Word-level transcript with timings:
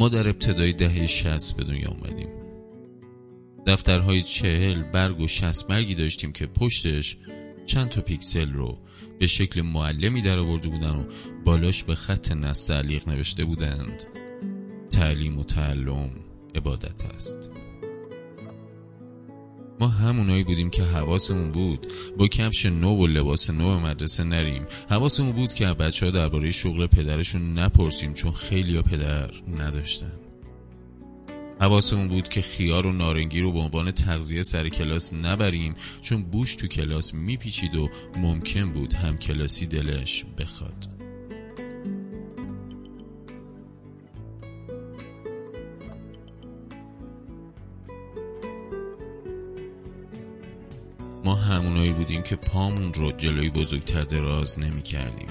ما 0.00 0.08
در 0.08 0.28
ابتدای 0.28 0.72
دهه 0.72 1.06
شست 1.06 1.56
به 1.56 1.64
دنیا 1.64 1.88
اومدیم. 1.88 2.28
دفترهای 3.66 4.22
چهل 4.22 4.82
برگ 4.82 5.20
و 5.20 5.26
شست 5.26 5.68
برگی 5.68 5.94
داشتیم 5.94 6.32
که 6.32 6.46
پشتش 6.46 7.16
چند 7.66 7.88
تا 7.88 8.00
پیکسل 8.00 8.52
رو 8.52 8.78
به 9.18 9.26
شکل 9.26 9.62
معلمی 9.62 10.22
در 10.22 10.38
آورده 10.38 10.68
بودن 10.68 10.90
و 10.90 11.04
بالاش 11.44 11.84
به 11.84 11.94
خط 11.94 12.32
نستعلیق 12.32 13.08
نوشته 13.08 13.44
بودند. 13.44 14.02
تعلیم 14.90 15.38
و 15.38 15.44
تعلم 15.44 16.10
عبادت 16.54 17.04
است. 17.04 17.50
ما 19.80 19.88
همونایی 19.88 20.44
بودیم 20.44 20.70
که 20.70 20.82
حواسمون 20.82 21.52
بود 21.52 21.86
با 22.18 22.28
کفش 22.28 22.66
نو 22.66 22.96
و 22.96 23.06
لباس 23.06 23.50
نو 23.50 23.80
مدرسه 23.80 24.24
نریم. 24.24 24.66
حواسمون 24.90 25.32
بود 25.32 25.54
که 25.54 25.66
بچه 25.66 26.06
ها 26.06 26.12
درباره 26.12 26.50
شغل 26.50 26.86
پدرشون 26.86 27.58
نپرسیم 27.58 28.12
چون 28.12 28.32
خیلی 28.32 28.76
ها 28.76 28.82
پدر 28.82 29.30
نداشتن. 29.58 30.12
حواسمون 31.60 32.08
بود 32.08 32.28
که 32.28 32.40
خیار 32.40 32.86
و 32.86 32.92
نارنگی 32.92 33.40
رو 33.40 33.52
به 33.52 33.58
عنوان 33.58 33.90
تغذیه 33.90 34.42
سر 34.42 34.68
کلاس 34.68 35.14
نبریم 35.14 35.74
چون 36.00 36.22
بوش 36.22 36.56
تو 36.56 36.66
کلاس 36.66 37.14
میپیچید 37.14 37.74
و 37.74 37.88
ممکن 38.16 38.72
بود 38.72 38.92
هم 38.92 39.18
کلاسی 39.18 39.66
دلش 39.66 40.24
بخواد. 40.38 40.99
همونایی 51.60 51.92
بودیم 51.92 52.22
که 52.22 52.36
پامون 52.36 52.94
رو 52.94 53.12
جلوی 53.12 53.50
بزرگتر 53.50 54.02
دراز 54.02 54.58
نمی 54.58 54.82
کردیم 54.82 55.26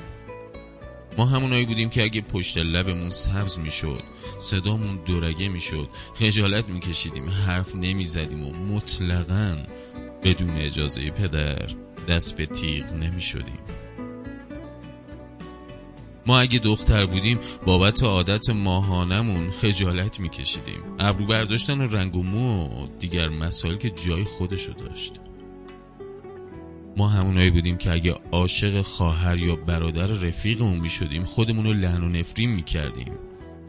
ما 1.18 1.26
همونایی 1.26 1.66
بودیم 1.66 1.90
که 1.90 2.04
اگه 2.04 2.22
پشت 2.22 2.58
لبمون 2.58 3.10
سبز 3.10 3.60
می‌شد 3.60 4.04
صدامون 4.40 5.00
دورگه 5.06 5.50
می‌شد 5.50 5.90
خجالت 6.14 6.70
میکشیدیم 6.70 7.30
حرف 7.30 7.76
نمی‌زدیم 7.76 8.44
و 8.44 8.52
مطلقا 8.52 9.58
بدون 10.24 10.58
اجازه 10.58 11.10
پدر 11.10 11.68
دست 12.08 12.38
به 12.38 12.46
تیغ 12.46 12.94
نمی‌شدیم. 12.94 13.60
ما 16.26 16.40
اگه 16.40 16.60
دختر 16.60 17.06
بودیم 17.06 17.40
بابت 17.66 18.04
عادت 18.04 18.50
ماهانمون 18.50 19.52
خجالت 19.52 20.20
میکشیدیم. 20.20 20.82
ابرو 21.00 21.26
برداشتن 21.26 21.82
و 21.82 21.96
رنگ 21.96 22.16
و 22.16 22.24
مو 22.24 22.84
و 22.84 22.88
دیگر 23.00 23.30
مسائل 23.30 23.76
که 23.76 23.90
جای 23.90 24.24
خودشو 24.24 24.74
داشت. 24.74 25.14
ما 27.00 27.08
همونایی 27.08 27.50
بودیم 27.50 27.78
که 27.78 27.92
اگه 27.92 28.16
عاشق 28.32 28.82
خواهر 28.82 29.38
یا 29.38 29.56
برادر 29.56 30.06
رفیقمون 30.06 30.80
می 30.80 30.90
شدیم 30.90 31.24
خودمون 31.24 31.66
رو 31.66 31.74
لحن 31.74 32.04
و 32.04 32.10
نفرین 32.10 32.50
می 32.50 32.64
کردیم 32.64 33.12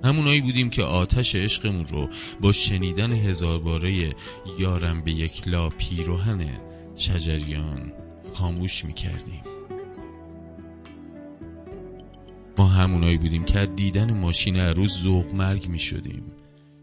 همونایی 0.04 0.40
بودیم 0.40 0.70
که 0.70 0.82
آتش 0.82 1.34
عشقمون 1.34 1.86
رو 1.86 2.08
با 2.40 2.52
شنیدن 2.52 3.12
هزار 3.12 3.58
باره 3.58 4.14
یارم 4.58 5.02
به 5.02 5.12
یک 5.12 5.48
لا 5.48 5.68
پیروهن 5.68 6.46
شجریان 6.96 7.92
خاموش 8.34 8.84
می 8.84 8.92
کردیم 8.92 9.42
ما 12.58 12.66
همونایی 12.66 13.18
بودیم 13.18 13.44
که 13.44 13.66
دیدن 13.66 14.18
ماشین 14.18 14.60
عروس 14.60 15.02
ذوق 15.02 15.34
مرگ 15.34 15.68
می 15.68 15.78
شدیم 15.78 16.22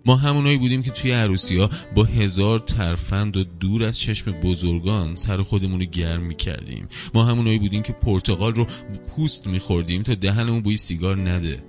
ما 0.08 0.16
همونایی 0.16 0.58
بودیم 0.58 0.82
که 0.82 0.92
توی 0.92 1.12
عروسی 1.12 1.58
ها 1.58 1.70
با 1.96 2.04
هزار 2.04 2.60
ترفند 2.60 3.38
و 3.38 3.44
دور 3.44 3.84
از 3.84 4.00
چشم 4.00 4.32
بزرگان 4.32 5.16
سر 5.16 5.42
خودمون 5.42 5.80
رو 5.80 5.86
گرم 5.86 6.22
می‌کردیم. 6.22 6.88
ما 7.14 7.24
همونایی 7.24 7.60
بودیم 7.60 7.84
که 7.84 7.94
پرتقال 7.94 8.56
رو 8.56 8.68
پوست 9.08 9.48
میخوردیم 9.48 10.04
تا 10.04 10.16
دهنمون 10.16 10.62
بوی 10.62 10.78
سیگار 10.78 11.18
نده. 11.18 11.64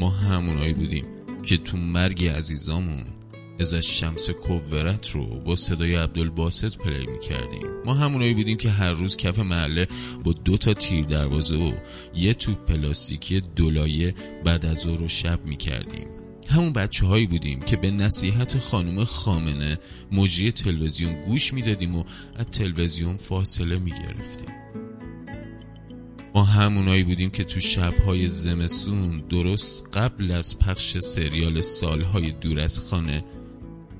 ما 0.00 0.10
همونایی 0.10 0.72
بودیم 0.72 1.04
که 1.42 1.56
تو 1.56 1.76
مرگ 1.76 2.24
عزیزامون 2.24 3.04
از 3.60 3.74
شمس 3.74 4.30
کوورت 4.30 5.10
رو 5.10 5.26
با 5.26 5.56
صدای 5.56 5.94
عبدالباسط 5.94 6.76
پلی 6.76 7.06
می 7.06 7.18
کردیم 7.18 7.66
ما 7.84 7.94
همونایی 7.94 8.34
بودیم 8.34 8.56
که 8.56 8.70
هر 8.70 8.92
روز 8.92 9.16
کف 9.16 9.38
محله 9.38 9.86
با 10.24 10.32
دو 10.32 10.56
تا 10.56 10.74
تیر 10.74 11.04
دروازه 11.04 11.56
و 11.56 11.72
یه 12.14 12.34
توپ 12.34 12.64
پلاستیکی 12.64 13.40
دولایه 13.40 14.14
بعد 14.44 14.66
از 14.66 14.78
ظهر 14.78 15.02
و 15.02 15.08
شب 15.08 15.44
می 15.44 15.56
کردیم 15.56 16.06
همون 16.48 16.72
بچه 16.72 17.06
هایی 17.06 17.26
بودیم 17.26 17.60
که 17.60 17.76
به 17.76 17.90
نصیحت 17.90 18.58
خانم 18.58 19.04
خامنه 19.04 19.78
مجری 20.12 20.52
تلویزیون 20.52 21.22
گوش 21.22 21.54
می‌دادیم 21.54 21.96
و 21.96 22.04
از 22.36 22.46
تلویزیون 22.46 23.16
فاصله 23.16 23.78
می 23.78 23.90
گرفتیم 23.90 24.54
ما 26.34 26.44
همونایی 26.44 27.04
بودیم 27.04 27.30
که 27.30 27.44
تو 27.44 27.60
شبهای 27.60 28.28
زمسون 28.28 29.22
درست 29.28 29.88
قبل 29.92 30.30
از 30.30 30.58
پخش 30.58 30.98
سریال 30.98 31.60
سالهای 31.60 32.30
دور 32.30 32.60
از 32.60 32.80
خانه 32.80 33.24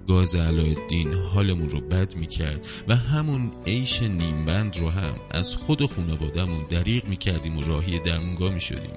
گاز 0.08 0.36
علایالدین 0.36 1.14
حالمون 1.14 1.68
رو 1.68 1.80
بد 1.80 2.16
می‌کرد 2.16 2.66
و 2.88 2.96
همون 2.96 3.52
عیش 3.66 4.02
نیمبند 4.02 4.76
رو 4.76 4.90
هم 4.90 5.14
از 5.30 5.56
خود 5.56 5.86
خانوادهمون 5.86 6.66
دریغ 6.68 7.04
می‌کردیم 7.04 7.58
و 7.58 7.62
راهی 7.62 7.98
درمونگاه 7.98 8.54
می‌شدیم. 8.54 8.96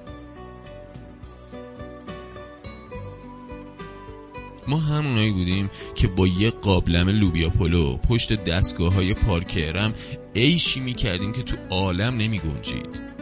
ما 4.68 4.78
همونایی 4.78 5.30
بودیم 5.32 5.70
که 5.94 6.08
با 6.08 6.26
یه 6.26 6.50
قابلمه 6.50 7.12
لوبیا 7.12 7.48
پلو 7.48 7.96
پشت 7.96 8.44
دستگاه 8.44 8.94
های 8.94 9.14
پارک 9.14 9.66
ارم 9.66 9.92
عیشی 10.36 10.80
می‌کردیم 10.80 11.32
که 11.32 11.42
تو 11.42 11.56
عالم 11.70 12.16
نمی 12.16 12.38
گنجید 12.38 13.16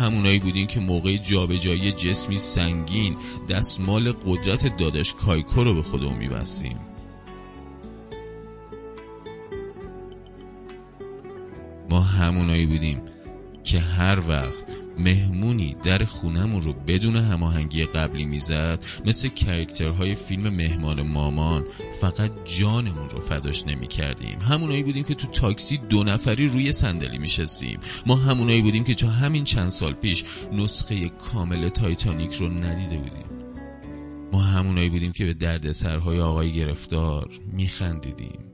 همونایی 0.00 0.38
بودیم 0.38 0.66
که 0.66 0.80
موقع 0.80 1.16
جابجایی 1.16 1.92
جسمی 1.92 2.36
سنگین 2.36 3.16
دستمال 3.48 4.12
قدرت 4.12 4.76
داداش 4.76 5.14
کایکو 5.14 5.64
رو 5.64 5.74
به 5.74 5.82
خودمون 5.82 6.16
میبستیم. 6.18 6.87
همونایی 12.18 12.66
بودیم 12.66 13.00
که 13.64 13.80
هر 13.80 14.18
وقت 14.28 14.64
مهمونی 14.98 15.76
در 15.84 16.04
خونمون 16.04 16.62
رو 16.62 16.72
بدون 16.72 17.16
هماهنگی 17.16 17.84
قبلی 17.84 18.24
می‌زد 18.24 18.84
مثل 19.06 19.28
کرکترهای 19.28 20.14
فیلم 20.14 20.48
مهمان 20.48 21.02
مامان 21.02 21.64
فقط 22.00 22.30
جانمون 22.44 23.08
رو 23.08 23.20
فداش 23.20 23.66
نمی 23.66 23.86
کردیم 23.86 24.38
همونایی 24.40 24.82
بودیم 24.82 25.04
که 25.04 25.14
تو 25.14 25.26
تاکسی 25.26 25.78
دو 25.78 26.04
نفری 26.04 26.46
روی 26.46 26.72
صندلی 26.72 27.18
میشستیم. 27.18 27.80
ما 28.06 28.16
همونایی 28.16 28.62
بودیم 28.62 28.84
که 28.84 28.94
تا 28.94 29.08
همین 29.08 29.44
چند 29.44 29.68
سال 29.68 29.92
پیش 29.92 30.24
نسخه 30.52 31.08
کامل 31.08 31.68
تایتانیک 31.68 32.32
رو 32.34 32.48
ندیده 32.48 32.96
بودیم. 32.96 33.26
ما 34.32 34.38
همونایی 34.38 34.90
بودیم 34.90 35.12
که 35.12 35.24
به 35.24 35.34
دردسرهای 35.34 36.20
آقای 36.20 36.52
گرفتار 36.52 37.28
میخندیدیم. 37.52 38.47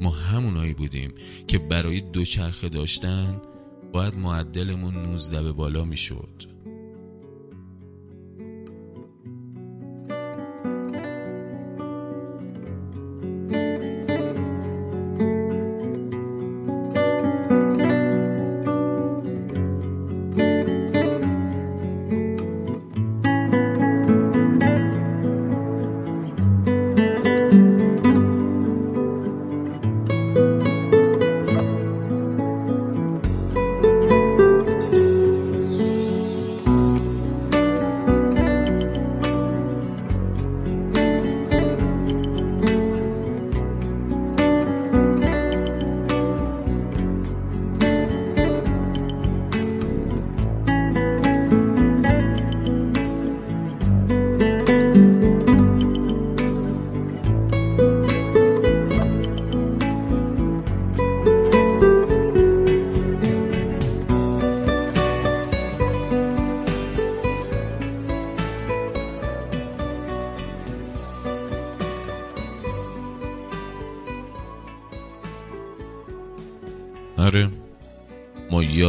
ما 0.00 0.10
همونایی 0.10 0.74
بودیم 0.74 1.14
که 1.46 1.58
برای 1.58 2.00
دوچرخه 2.00 2.68
داشتن 2.68 3.40
باید 3.92 4.14
معدلمون 4.14 4.94
19 4.94 5.42
به 5.42 5.52
بالا 5.52 5.84
می‌شد. 5.84 6.55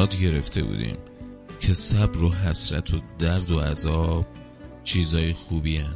یاد 0.07 0.21
گرفته 0.21 0.63
بودیم 0.63 0.98
که 1.59 1.74
صبر 1.74 2.24
و 2.24 2.31
حسرت 2.31 2.94
و 2.94 3.01
درد 3.19 3.51
و 3.51 3.59
عذاب 3.59 4.25
چیزای 4.83 5.33
خوبی 5.33 5.77
هن. 5.77 5.95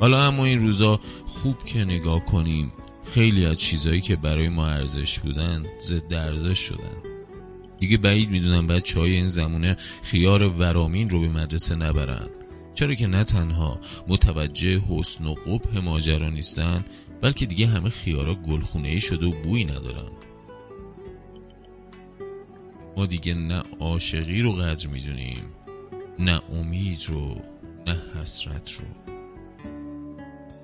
حالا 0.00 0.26
اما 0.26 0.44
این 0.44 0.58
روزا 0.58 1.00
خوب 1.26 1.64
که 1.64 1.84
نگاه 1.84 2.24
کنیم 2.24 2.72
خیلی 3.12 3.44
از 3.44 3.56
چیزایی 3.56 4.00
که 4.00 4.16
برای 4.16 4.48
ما 4.48 4.66
ارزش 4.66 5.18
بودن 5.18 5.64
ضد 5.80 6.14
ارزش 6.14 6.58
شدن. 6.58 6.96
دیگه 7.80 7.96
بعید 7.96 8.30
می‌دونم 8.30 8.66
بچه 8.66 9.00
های 9.00 9.12
این 9.12 9.28
زمونه 9.28 9.76
خیار 10.02 10.42
ورامین 10.42 11.10
رو 11.10 11.20
به 11.20 11.28
مدرسه 11.28 11.74
نبرن. 11.74 12.28
چرا 12.74 12.94
که 12.94 13.06
نه 13.06 13.24
تنها 13.24 13.80
متوجه 14.08 14.80
حسن 14.88 15.26
و 15.26 15.34
قبح 15.34 15.78
ماجرا 15.78 16.30
نیستن 16.30 16.84
بلکه 17.20 17.46
دیگه 17.46 17.66
همه 17.66 17.88
خیارا 17.88 18.34
گلخونه 18.34 18.88
ای 18.88 19.00
شده 19.00 19.26
و 19.26 19.42
بوی 19.42 19.64
ندارن. 19.64 20.27
ما 22.98 23.06
دیگه 23.06 23.34
نه 23.34 23.62
عاشقی 23.80 24.42
رو 24.42 24.52
قدر 24.52 24.88
می‌دونیم 24.88 25.44
نه 26.18 26.42
امید 26.50 27.04
رو 27.08 27.40
نه 27.86 27.96
حسرت 28.14 28.72
رو. 28.72 29.12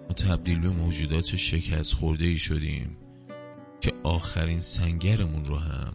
ما 0.09 0.15
تبدیل 0.15 0.61
به 0.61 0.69
موجودات 0.69 1.37
شکست 1.37 1.95
خورده 1.95 2.27
ای 2.27 2.37
شدیم 2.37 2.97
که 3.81 3.93
آخرین 4.03 4.61
سنگرمون 4.61 5.45
رو 5.45 5.57
هم 5.57 5.95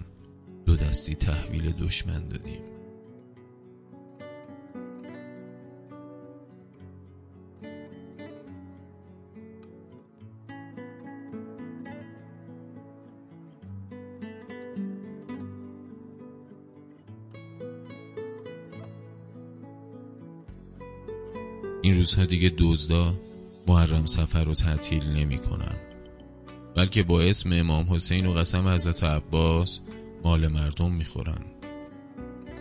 دو 0.65 0.75
دستی 0.75 1.15
تحویل 1.15 1.71
دشمن 1.71 2.27
دادیم. 2.27 2.61
این 21.89 21.97
روزها 21.97 22.25
دیگه 22.25 22.51
دزدا 22.57 23.13
محرم 23.67 24.05
سفر 24.05 24.43
رو 24.43 24.53
تعطیل 24.53 25.03
نمی 25.03 25.37
کنن. 25.37 25.75
بلکه 26.75 27.03
با 27.03 27.21
اسم 27.21 27.53
امام 27.53 27.93
حسین 27.93 28.25
و 28.25 28.33
قسم 28.33 28.67
حضرت 28.67 29.03
عباس 29.03 29.81
مال 30.23 30.47
مردم 30.47 30.91
می‌خورن. 30.91 31.41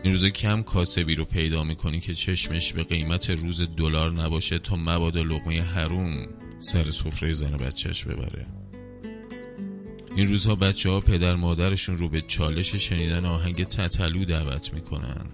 این 0.03 0.13
روزا 0.13 0.29
کم 0.29 0.63
کاسبی 0.63 1.15
رو 1.15 1.25
پیدا 1.25 1.65
می‌کنی 1.65 2.01
که 2.01 2.15
چشمش 2.15 2.73
به 2.73 2.83
قیمت 2.83 3.31
روز 3.31 3.63
دلار 3.77 4.13
نباشه 4.13 4.59
تا 4.59 4.77
مبادا 4.77 5.23
لقمه 5.23 5.63
حروم 5.63 6.27
سر 6.59 6.91
سفره 6.91 7.33
زن 7.33 7.55
و 7.55 7.59
بچهش 7.59 8.05
ببره. 8.05 8.47
این 10.17 10.29
روزها 10.29 10.55
بچه 10.55 10.91
ها 10.91 11.01
پدر 11.01 11.37
مادرشون 11.37 11.97
رو 11.97 12.09
به 12.09 12.21
چالش 12.21 12.75
شنیدن 12.75 13.25
آهنگ 13.25 13.65
تتلو 13.65 14.25
دعوت 14.25 14.75
می‌کنن. 14.75 15.27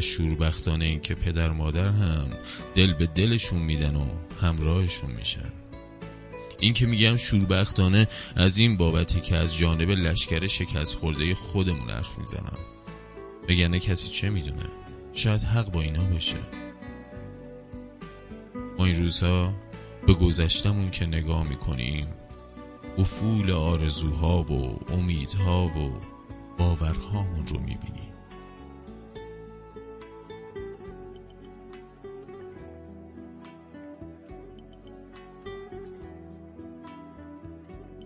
شوربختانه 0.00 0.84
این 0.84 1.00
که 1.00 1.14
پدر 1.14 1.52
مادر 1.52 1.88
هم 1.88 2.28
دل 2.74 2.92
به 2.92 3.06
دلشون 3.06 3.62
میدن 3.62 3.96
و 3.96 4.06
همراهشون 4.42 5.10
میشن. 5.10 5.52
این 6.60 6.72
که 6.72 6.86
میگم 6.86 7.16
شوربختانه 7.16 8.08
از 8.36 8.58
این 8.58 8.76
بابتی 8.76 9.20
که 9.20 9.36
از 9.36 9.56
جانب 9.56 9.90
لشکر 9.90 10.46
شکست 10.46 10.94
خورده 10.94 11.34
خودمون 11.34 11.90
حرف 11.90 12.18
می‌زنم. 12.18 12.58
بگنه 13.48 13.78
کسی 13.78 14.08
چه 14.08 14.30
می‌دونه؟ 14.30 14.66
شاید 15.12 15.42
حق 15.42 15.72
با 15.72 15.80
اینا 15.80 16.04
باشه. 16.04 16.36
ما 18.78 18.84
این 18.84 18.98
روزها 18.98 19.54
به 20.06 20.14
گذشتمون 20.14 20.90
که 20.90 21.06
نگاه 21.06 21.48
می‌کنیم 21.48 22.06
افول 22.98 23.50
آرزوها 23.50 24.42
و 24.42 24.80
امیدها 24.92 25.66
و 25.66 25.92
باورهامون 26.58 27.46
رو 27.46 27.60
می‌بینیم. 27.60 28.12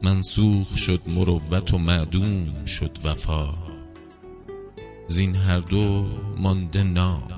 منسوخ 0.03 0.77
شد 0.77 1.01
مروت 1.07 1.75
و 1.75 1.79
معدوم 1.79 2.65
شد 2.65 2.99
وفا. 3.05 3.55
زین 5.07 5.37
هر 5.37 5.59
دو 5.59 6.09
مانده 6.39 6.83
نام 6.83 7.29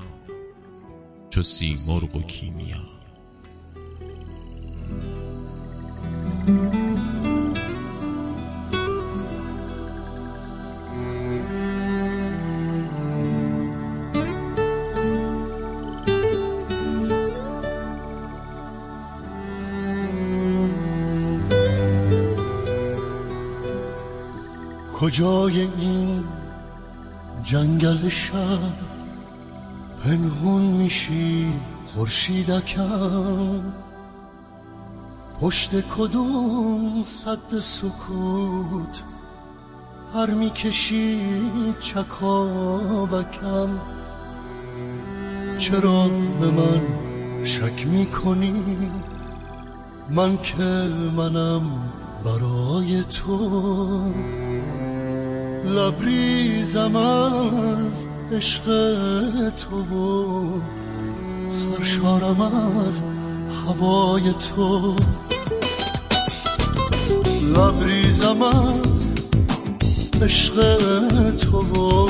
چو 1.29 1.41
مرغ 1.87 2.15
و 2.15 2.21
کیمیا. 2.21 2.95
کجای 25.15 25.61
این 25.61 26.23
جنگل 27.43 28.09
شب 28.09 28.73
پنهون 30.03 30.61
میشی 30.61 31.53
خورشیدکم. 31.85 33.73
پشت 35.41 35.87
کدوم 35.87 37.03
صد 37.03 37.59
سکوت 37.59 39.03
هر 40.13 40.31
می‌کشی 40.31 41.21
چکاوکم. 41.79 43.69
چرا 45.57 46.07
به 46.39 46.47
من 46.47 46.81
شک 47.43 47.87
می‌کنی؟ 47.87 48.91
من 50.09 50.37
که 50.37 50.89
منم 51.17 51.61
برای 52.23 53.03
تو. 53.03 54.13
لبریزم 55.65 56.95
از 56.95 58.07
عشق 58.31 58.63
تو 59.49 59.81
و 59.81 60.59
سرشارم 61.49 62.41
از 62.41 63.01
هوای 63.67 64.33
تو. 64.33 64.95
لبریزم 67.55 68.41
از 68.41 69.13
عشق 70.21 70.55
تو 71.35 71.57
و 71.57 72.07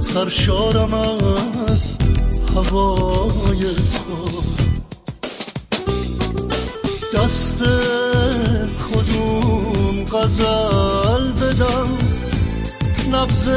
سرشارم 0.00 0.94
از 0.94 1.98
هوای 2.54 3.74
تو. 3.74 4.26
دست 7.14 7.62
کدوم 8.92 10.04
غزل 10.04 11.32
بدم؟ 11.32 12.05
نبز 13.12 13.48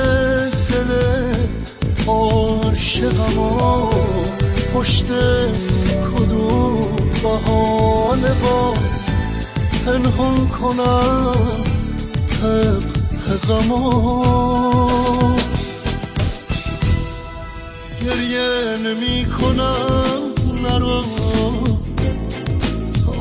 دل 0.72 0.92
عاشقم 2.08 3.40
و 3.40 3.90
پشت 4.74 5.06
کدوم 6.16 6.96
بحال 7.24 8.20
باز 8.20 9.06
پنهان 9.86 10.48
کنم 10.48 11.36
حق 12.42 13.10
غمو 13.48 14.90
گریه 18.06 18.78
نمی 18.86 19.26
کنم 19.26 20.22
نرو 20.64 21.04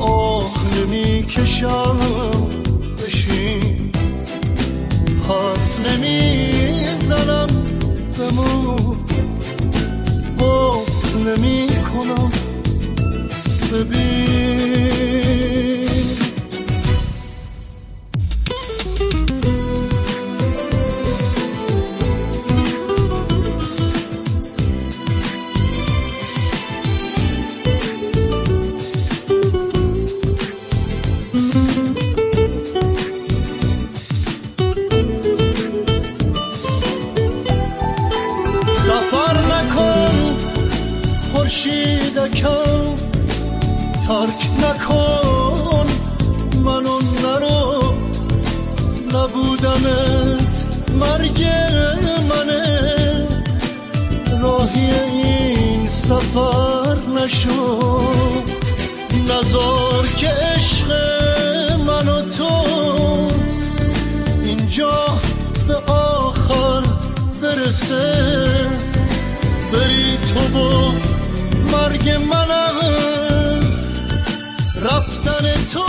آه 0.01 0.51
نمی 0.77 1.23
کشم. 1.23 1.97
بشین. 2.97 3.91
نمی‌زنم 5.87 7.47
بمون. 8.19 8.97
باز 10.37 11.17
نمی 11.17 11.67
کنم 11.93 12.31
ببین. 13.71 14.19
مرگ 71.99 72.09
من 72.09 72.51
از 72.51 73.77
رفتن 74.83 75.65
تو 75.73 75.85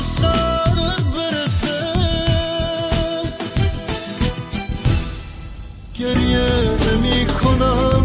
سر 0.00 0.74
برسه 1.16 1.80
گریه 5.94 6.48
نمی 6.92 7.26
کنم 7.26 8.04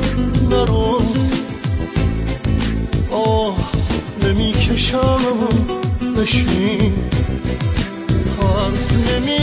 نرو 0.50 1.02
آه 3.12 3.58
نمی 4.24 4.52
کشم 4.54 5.48
بشین. 6.18 6.94
حرف 8.40 8.92
نمی 8.94 9.43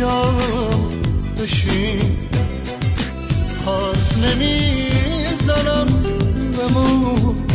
کشم 0.00 0.88
بشین. 1.36 2.18
حرف 3.66 4.18
نمی 4.18 4.80
زنم 5.40 5.86
بمون 6.52 7.46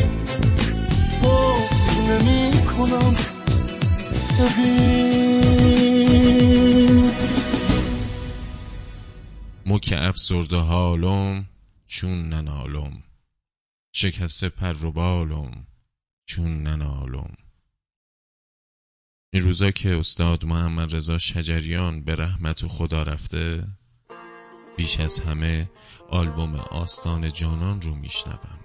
باز 1.24 2.00
نمی 2.10 2.66
کنم 2.66 3.16
مو 9.66 9.80
که 9.80 10.04
افسرده 10.04 10.58
حالم 10.58 11.46
چون 11.88 12.30
ننالم. 12.30 13.04
شکسته 13.92 14.50
پر 14.50 14.86
و 14.86 14.92
بالم 14.92 15.68
چون 16.26 16.64
ننالم. 16.64 17.36
این 19.36 19.44
روزا 19.44 19.72
که 19.72 19.98
استاد 19.98 20.46
محمد 20.46 20.96
رضا 20.96 21.18
شجریان 21.18 22.04
به 22.04 22.16
رحمت 22.16 22.68
خدا 22.68 23.04
رفته 23.04 23.68
بیش 24.78 25.00
از 25.00 25.20
همه 25.20 25.70
آلبوم 26.10 26.56
آستان 26.56 27.32
جانان 27.32 27.82
رو 27.82 27.96
میشنوم. 27.96 28.60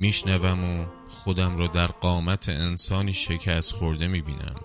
میشنوم 0.00 0.64
و 0.64 0.86
خودم 1.08 1.56
را 1.56 1.66
در 1.66 1.86
قامت 1.86 2.48
انسانی 2.48 3.12
شکست 3.12 3.74
خورده 3.74 4.08
می‌بینم. 4.08 4.60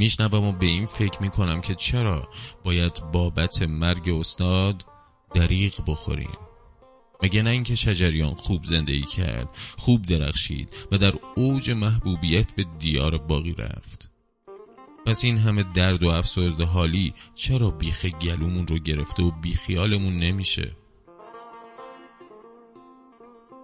میشنوم 0.00 0.44
و 0.44 0.52
به 0.52 0.66
این 0.66 0.86
فکر 0.86 1.22
می‌کنم 1.22 1.60
که 1.60 1.74
چرا 1.74 2.28
باید 2.64 2.92
بابت 3.12 3.62
مرگ 3.62 4.08
استاد 4.08 4.84
دریغ 5.34 5.72
بخوریم. 5.86 6.38
مگه 7.22 7.42
نه 7.42 7.50
اینکه 7.50 7.74
شجریان 7.74 8.34
خوب 8.34 8.64
زندگی 8.64 9.02
کرد 9.02 9.48
خوب 9.78 10.02
درخشید 10.02 10.72
و 10.92 10.98
در 10.98 11.12
اوج 11.36 11.70
محبوبیت 11.70 12.54
به 12.54 12.66
دیار 12.78 13.18
باقی 13.18 13.52
رفت. 13.52 14.10
پس 15.06 15.24
این 15.24 15.38
همه 15.38 15.62
درد 15.62 16.02
و 16.02 16.08
افسرده 16.08 16.64
حالی 16.64 17.14
چرا 17.34 17.70
بیخ 17.70 18.06
گلومون 18.06 18.66
رو 18.66 18.78
گرفته 18.78 19.22
و 19.22 19.30
بیخیالمون 19.30 20.16
نمیشه؟ 20.16 20.76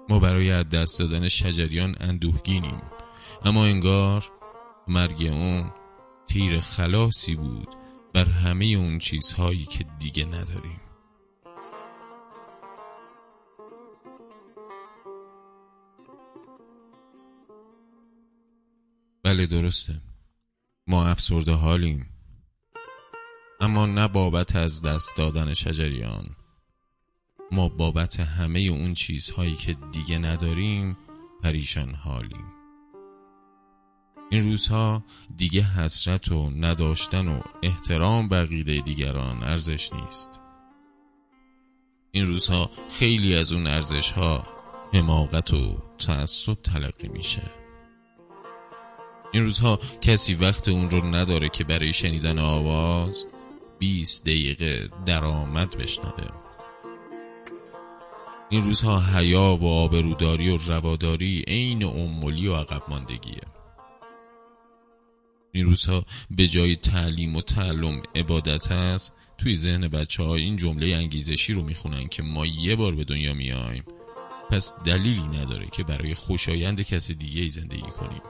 ما 0.09 0.19
برای 0.19 0.51
از 0.51 0.69
دست 0.69 0.99
دادن 0.99 1.29
شجریان 1.29 1.97
اندوهگینیم. 2.01 2.83
اما 3.45 3.65
انگار 3.65 4.25
مرگ 4.89 5.23
اون 5.23 5.71
تیر 6.27 6.61
خلاصی 6.61 7.35
بود 7.35 7.69
بر 8.15 8.25
همه 8.25 8.65
اون 8.65 8.99
چیزهایی 8.99 9.67
که 9.67 9.85
دیگه 9.99 10.25
نداریم. 10.25 10.81
بله 19.23 19.47
درسته. 19.47 20.03
ما 20.87 21.07
افسرده 21.07 21.53
حالیم. 21.53 22.07
اما 23.61 23.87
نه 23.87 24.09
بابت 24.09 24.57
از 24.57 24.83
دست 24.83 25.17
دادن 25.17 25.53
شجریان. 25.53 26.37
ما 27.53 27.69
بابت 27.69 28.21
همه 28.21 28.61
اون 28.61 28.93
چیزهایی 28.93 29.55
که 29.55 29.77
دیگه 29.93 30.19
نداریم 30.19 30.97
پریشان 31.43 31.95
حالیم. 31.95 32.56
این 34.31 34.45
روزها 34.45 35.03
دیگه 35.37 35.63
حسرت 35.63 36.33
و 36.33 36.51
نداشتن 36.51 37.29
و 37.29 37.41
احترام 37.63 38.29
بقیده 38.29 38.81
دیگران 38.81 39.43
ارزش 39.43 39.93
نیست. 39.93 40.43
این 42.11 42.27
روزها 42.27 42.71
خیلی 42.89 43.37
از 43.37 43.53
اون 43.53 43.67
ارزش 43.67 44.13
ها 44.13 44.47
حماقت 44.93 45.55
و 45.55 45.79
تعصب 45.99 46.55
تلقی 46.55 47.09
میشه. 47.09 47.43
این 49.33 49.43
روزها 49.43 49.79
کسی 50.01 50.35
وقت 50.35 50.69
اون 50.69 50.91
رو 50.91 51.07
نداره 51.07 51.49
که 51.49 51.65
برای 51.65 51.93
شنیدن 51.93 52.39
آواز 52.39 53.27
20 53.79 54.25
دقیقه 54.25 54.89
درآمد 55.07 55.77
بشنوه. 55.77 56.29
این 58.49 58.65
روزها 58.65 59.01
حیا 59.01 59.57
و 59.61 59.67
آبروداری 59.67 60.51
و 60.51 60.57
رواداری 60.57 61.45
عین 61.47 61.85
امولی 61.85 62.49
و 62.49 62.55
عقب 62.55 62.83
ماندگیه. 62.89 63.56
این 65.57 65.65
روزها 65.65 66.05
به 66.31 66.47
جای 66.47 66.77
تعلیم 66.77 67.37
و 67.37 67.43
تعلم 67.43 68.03
عبادت 68.15 68.73
هست 68.73 69.15
توی 69.39 69.55
ذهن 69.55 69.89
بچه 69.89 70.23
ها 70.23 70.35
این 70.35 70.57
جمله 70.57 70.97
انگیزشی 70.97 71.53
رو 71.53 71.63
می‌خونن 71.63 72.09
که 72.09 72.23
ما 72.23 72.47
یه 72.47 72.77
بار 72.77 72.95
به 72.95 73.05
دنیا 73.05 73.35
میایم. 73.35 73.85
پس 74.51 74.73
دلیلی 74.85 75.29
نداره 75.29 75.67
که 75.67 75.85
برای 75.85 76.15
خوشایند 76.15 76.83
کسی 76.83 77.15
دیگه 77.15 77.41
ای 77.41 77.51
زندگی 77.51 77.83
کنیم. 77.83 78.23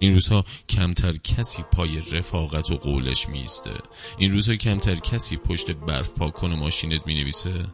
این 0.00 0.14
روزها 0.14 0.44
کمتر 0.68 1.12
کسی 1.12 1.62
پای 1.62 2.00
رفاقت 2.12 2.70
و 2.70 2.76
قولش 2.76 3.28
میسته 3.28 3.74
این 4.18 4.32
روزها 4.32 4.56
کمتر 4.56 4.94
کسی 4.94 5.36
پشت 5.36 5.70
برف 5.70 6.10
پاک 6.10 6.34
کن 6.34 6.52
ماشینت 6.52 7.06
می‌نویسه. 7.06 7.66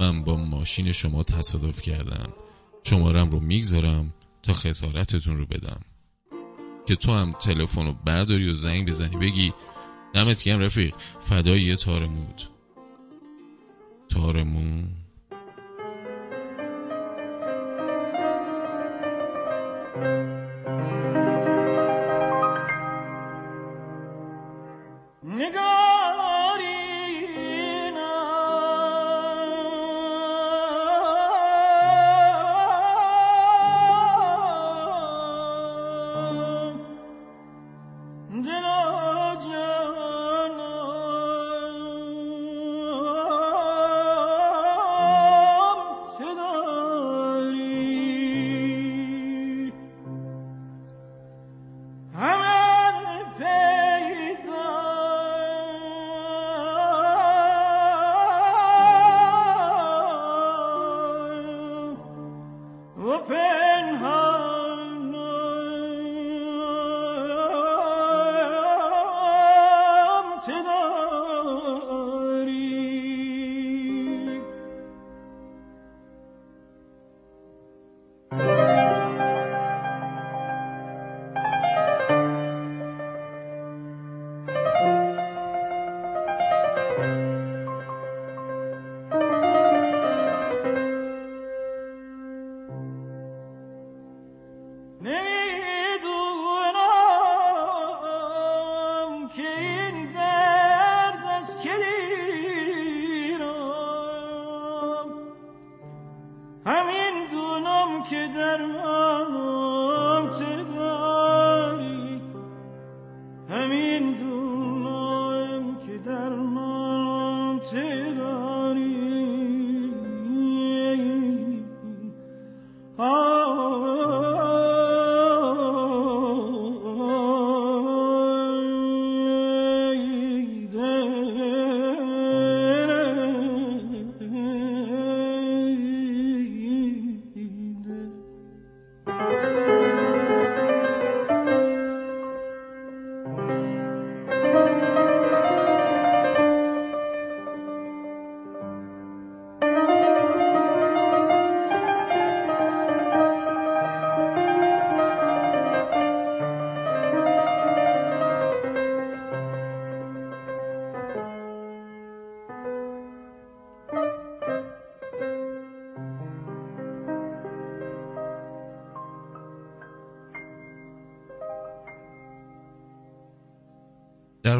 من 0.00 0.24
با 0.24 0.36
ماشین 0.36 0.92
شما 0.92 1.22
تصادف 1.22 1.82
کردم. 1.82 2.32
شمارم 2.82 3.30
رو 3.30 3.40
می‌گذارم. 3.40 4.14
تا 4.46 4.52
خسارتتون 4.52 5.36
رو 5.36 5.46
بدم. 5.46 5.80
که 6.86 6.96
تو 6.96 7.12
هم 7.12 7.32
تلفن 7.32 7.86
رو 7.86 7.92
برداری 7.92 8.50
و 8.50 8.52
زنگ 8.52 8.88
بزنی. 8.88 9.16
بگی 9.16 9.52
دمت 10.14 10.42
گرم 10.42 10.60
رفیق. 10.60 10.94
فدای 11.20 11.62
یه 11.62 11.76
تارمود. 11.76 12.42
تارمون 14.08 14.88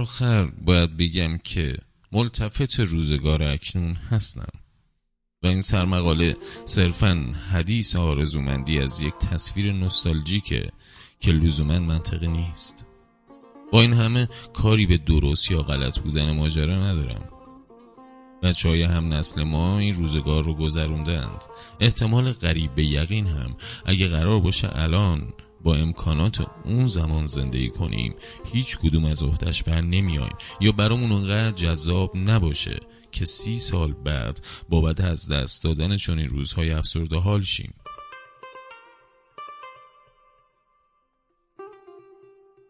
آخر 0.06 0.44
باید 0.44 0.96
بگم 0.96 1.38
که 1.38 1.76
ملتفت 2.12 2.80
روزگار 2.80 3.42
اکنون 3.42 3.92
هستم. 4.10 4.52
و 5.42 5.46
این 5.46 5.60
سرمقاله 5.60 6.36
صرفا 6.64 7.32
حدیث 7.52 7.96
آرزومندی 7.96 8.78
از 8.78 9.02
یک 9.02 9.14
تصویر 9.14 9.72
نوستالژیکه 9.72 10.70
که 11.20 11.32
لزوما 11.32 11.78
منطقی 11.78 12.26
نیست. 12.26 12.84
با 13.72 13.80
این 13.80 13.92
همه 13.92 14.28
کاری 14.52 14.86
به 14.86 14.98
درست 14.98 15.50
یا 15.50 15.62
غلط 15.62 15.98
بودن 15.98 16.36
ماجرا 16.36 16.90
ندارم. 16.90 17.28
بچه 18.42 18.68
های 18.68 18.82
هم 18.82 19.14
نسل 19.14 19.42
ما 19.42 19.78
این 19.78 19.94
روزگار 19.94 20.44
رو 20.44 20.54
گذروندند 20.54 21.44
احتمال 21.80 22.32
قریب 22.32 22.74
به 22.74 22.84
یقین 22.84 23.26
هم 23.26 23.56
اگه 23.84 24.08
قرار 24.08 24.40
باشه 24.40 24.68
الان 24.72 25.32
با 25.62 25.74
امکانات 25.74 26.46
اون 26.64 26.86
زمان 26.86 27.26
زندگی 27.26 27.70
کنیم. 27.70 28.14
هیچ 28.52 28.78
کدوم 28.78 29.04
از 29.04 29.22
عهدش 29.22 29.62
بر 29.62 29.80
نمیایم. 29.80 30.36
یا 30.60 30.72
برامون 30.72 31.12
اونقدر 31.12 31.50
جذاب 31.50 32.16
نباشه 32.16 32.80
که 33.12 33.24
سی 33.24 33.58
سال 33.58 33.92
بعد 33.92 34.40
بابت 34.68 35.00
از 35.00 35.28
دست 35.28 35.64
دادن 35.64 35.96
چنین 35.96 36.28
روزهای 36.28 36.70
افسرده 36.70 37.16
حال 37.16 37.42
شیم. 37.42 37.74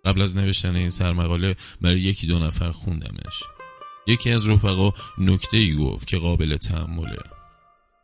قبل 0.04 0.22
از 0.22 0.36
نوشتن 0.36 0.76
این 0.76 0.88
سرمقاله 0.88 1.56
برای 1.80 2.00
یکی 2.00 2.26
دو 2.26 2.38
نفر 2.38 2.72
خوندمش. 2.72 3.42
یکی 4.06 4.30
از 4.30 4.50
رفقا 4.50 4.92
نکته 5.18 5.56
ای 5.56 5.76
گفت 5.76 6.08
که 6.08 6.18
قابل 6.18 6.56
تحمله. 6.56 7.22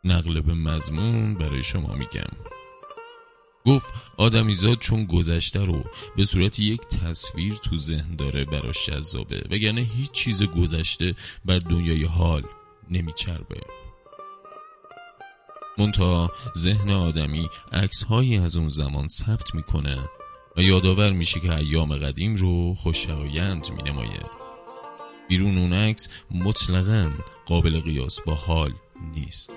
نقل 0.04 0.40
به 0.40 0.54
مضمون 0.54 1.34
برای 1.34 1.62
شما 1.62 1.94
میگم. 1.94 2.61
گفت 3.66 3.94
آدمیزاد 4.16 4.78
چون 4.78 5.04
گذشته 5.04 5.64
رو 5.64 5.84
به 6.16 6.24
صورت 6.24 6.58
یک 6.58 6.80
تصویر 6.80 7.54
تو 7.54 7.76
ذهن 7.76 8.16
داره 8.16 8.44
براش 8.44 8.86
جذابه 8.86 9.42
وگرنه 9.50 9.80
هیچ 9.80 10.10
چیز 10.10 10.42
گذشته 10.42 11.14
بر 11.44 11.58
دنیای 11.58 12.04
حال 12.04 12.42
نمیچربه. 12.90 13.60
منتها 15.78 16.32
ذهن 16.56 16.90
آدمی 16.90 17.48
عکس 17.72 18.02
هایی 18.02 18.38
از 18.38 18.56
اون 18.56 18.68
زمان 18.68 19.08
ثبت 19.08 19.54
می‌کنه 19.54 19.98
و 20.56 20.62
یادآور 20.62 21.12
میشه 21.12 21.40
که 21.40 21.56
ایام 21.56 21.98
قدیم 21.98 22.34
رو 22.34 22.74
خوشایند 22.74 23.66
مینمایه 23.72 24.20
بیرون 25.28 25.58
اون 25.58 25.72
عکس 25.72 26.08
مطلقا 26.30 27.10
قابل 27.46 27.80
قیاس 27.80 28.20
با 28.20 28.34
حال 28.34 28.72
نیست. 29.14 29.52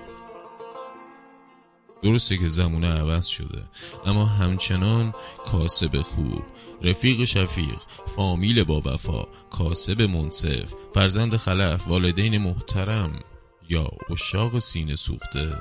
درسته 2.02 2.36
که 2.36 2.48
زمونه 2.48 2.88
عوض 2.88 3.26
شده 3.26 3.62
اما 4.06 4.24
همچنان 4.24 5.14
کاسب 5.46 6.00
خوب 6.02 6.42
رفیق 6.82 7.24
شفیق 7.24 7.78
فامیل 8.16 8.64
با 8.64 8.82
وفا 8.84 9.24
کاسب 9.50 10.02
منصف 10.02 10.74
فرزند 10.94 11.36
خلف 11.36 11.88
والدین 11.88 12.38
محترم 12.38 13.20
یا 13.68 13.90
اشاق 14.10 14.58
سینه 14.58 14.94
سوخته 14.94 15.52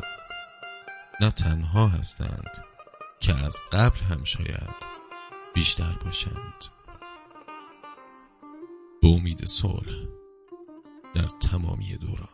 نه 1.21 1.31
تنها 1.31 1.87
هستند 1.87 2.65
که 3.19 3.35
از 3.35 3.61
قبل 3.71 3.99
هم 3.99 4.23
شاید 4.23 4.85
بیشتر 5.53 5.91
باشند. 6.05 6.65
به 9.01 9.07
امید 9.07 9.45
صلح 9.45 9.93
در 11.13 11.27
تمامی 11.27 11.97
دوران. 11.97 12.27